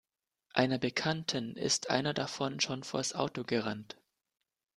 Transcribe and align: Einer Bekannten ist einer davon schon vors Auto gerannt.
Einer 0.55 0.79
Bekannten 0.79 1.55
ist 1.55 1.91
einer 1.91 2.15
davon 2.15 2.59
schon 2.59 2.83
vors 2.83 3.13
Auto 3.13 3.43
gerannt. 3.43 3.97